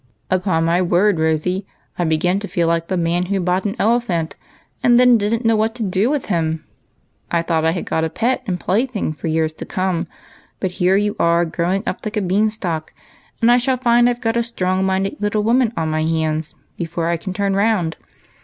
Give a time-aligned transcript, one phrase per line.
[0.31, 1.19] "Upon my word.
[1.19, 1.67] Rosy,
[1.99, 4.35] I begin to feel like the man who bought an elephant,
[4.81, 6.65] and then didn't know what to do w4th him.
[7.29, 10.07] I thought I had got a pet and plaything for years to come;
[10.59, 12.95] but here you are grow ing up like a bean stalk,
[13.43, 16.55] and I shall find I 've got a strong minded little woman on my hands
[16.77, 17.95] before I can turn round.